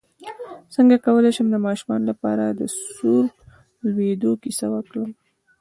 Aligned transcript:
څنګه 0.75 0.95
کولی 1.05 1.31
شم 1.35 1.47
د 1.51 1.57
ماشومانو 1.67 2.05
لپاره 2.11 2.43
د 2.49 2.61
سور 2.97 3.25
لویدو 3.89 4.31
کیسه 4.43 4.65
وکړم 4.73 5.09